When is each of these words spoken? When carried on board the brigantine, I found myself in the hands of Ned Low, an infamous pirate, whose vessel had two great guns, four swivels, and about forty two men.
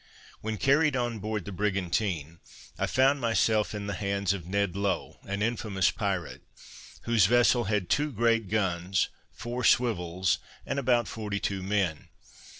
When 0.39 0.57
carried 0.57 0.95
on 0.95 1.19
board 1.19 1.45
the 1.45 1.51
brigantine, 1.51 2.39
I 2.79 2.87
found 2.87 3.21
myself 3.21 3.75
in 3.75 3.85
the 3.85 3.93
hands 3.93 4.33
of 4.33 4.47
Ned 4.47 4.75
Low, 4.75 5.19
an 5.27 5.43
infamous 5.43 5.91
pirate, 5.91 6.41
whose 7.03 7.27
vessel 7.27 7.65
had 7.65 7.87
two 7.87 8.11
great 8.11 8.49
guns, 8.49 9.09
four 9.31 9.63
swivels, 9.63 10.39
and 10.65 10.79
about 10.79 11.07
forty 11.07 11.39
two 11.39 11.61
men. 11.61 12.07